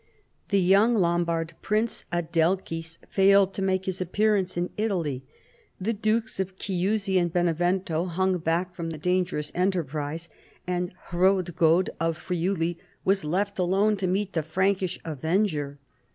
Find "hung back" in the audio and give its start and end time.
8.05-8.73